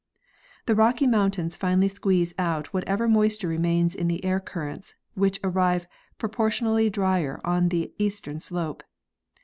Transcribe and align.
"The 0.65 0.73
Rocky 0.73 1.05
mountains 1.05 1.55
finally 1.55 1.87
squeeze 1.87 2.33
out 2.39 2.73
whatever 2.73 3.07
moisture 3.07 3.47
remains 3.47 3.93
in 3.93 4.07
the 4.07 4.25
air 4.25 4.39
currents, 4.39 4.95
which 5.13 5.39
arrive 5.43 5.85
proportionally 6.17 6.89
drier 6.89 7.39
on 7.43 7.69
the 7.69 7.93
eastern 7.99 8.39
slope. 8.39 8.81